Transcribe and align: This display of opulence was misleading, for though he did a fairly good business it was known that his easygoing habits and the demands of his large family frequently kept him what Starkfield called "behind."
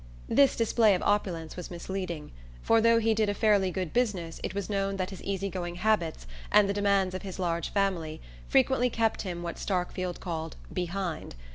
This 0.27 0.55
display 0.55 0.95
of 0.95 1.03
opulence 1.03 1.55
was 1.55 1.69
misleading, 1.69 2.31
for 2.63 2.81
though 2.81 2.97
he 2.97 3.13
did 3.13 3.29
a 3.29 3.35
fairly 3.35 3.69
good 3.69 3.93
business 3.93 4.39
it 4.43 4.55
was 4.55 4.67
known 4.67 4.97
that 4.97 5.11
his 5.11 5.21
easygoing 5.21 5.75
habits 5.75 6.25
and 6.51 6.67
the 6.67 6.73
demands 6.73 7.13
of 7.13 7.21
his 7.21 7.37
large 7.37 7.69
family 7.71 8.19
frequently 8.49 8.89
kept 8.89 9.21
him 9.21 9.43
what 9.43 9.57
Starkfield 9.59 10.19
called 10.19 10.55
"behind." 10.73 11.35